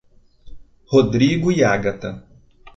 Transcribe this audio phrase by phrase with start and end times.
[0.91, 2.27] Rodrigo e Agatha